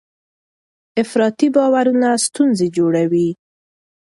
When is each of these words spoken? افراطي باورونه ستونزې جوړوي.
افراطي 1.01 1.47
باورونه 1.55 2.09
ستونزې 2.25 2.67
جوړوي. 2.77 3.29